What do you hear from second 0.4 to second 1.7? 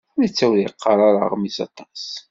ur yeqqar ara aɣmis